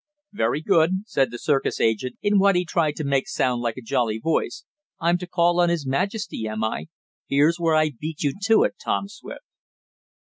"Very 0.33 0.61
good," 0.63 1.03
said 1.05 1.29
the 1.29 1.37
circus 1.37 1.79
agent 1.79 2.17
in 2.23 2.39
what 2.39 2.55
he 2.55 2.65
tried 2.65 2.95
to 2.95 3.03
make 3.03 3.27
sound 3.27 3.61
like 3.61 3.77
a 3.77 3.83
jolly 3.83 4.17
voice, 4.17 4.63
"I'm 4.99 5.19
to 5.19 5.27
call 5.27 5.59
on 5.59 5.69
his 5.69 5.85
majesty; 5.85 6.47
am 6.47 6.63
I? 6.63 6.87
Here's 7.27 7.59
where 7.59 7.75
I 7.75 7.91
beat 7.99 8.23
you 8.23 8.33
to 8.47 8.63
it, 8.63 8.77
Tom 8.83 9.07
Swift." 9.07 9.45